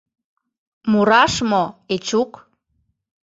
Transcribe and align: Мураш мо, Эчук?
Мураш 0.91 1.33
мо, 1.49 1.63
Эчук? 1.93 2.31